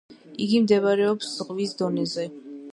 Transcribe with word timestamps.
იგი 0.45 0.61
მდებარეობს 0.63 1.29
ზღვის 1.37 1.79
დონეზე. 1.85 2.29